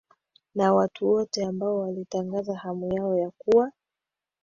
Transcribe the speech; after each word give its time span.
na 0.55 0.73
watu 0.73 1.09
wote 1.09 1.45
ambao 1.45 1.79
walitangaza 1.79 2.55
hamu 2.57 2.93
yao 2.93 3.17
ya 3.17 3.31
kuwa 3.37 3.71